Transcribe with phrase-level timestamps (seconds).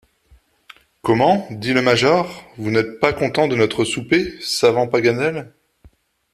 [1.03, 1.47] Comment!
[1.51, 5.53] dit le major, vous n’êtes pas content de notre souper, savant Paganel?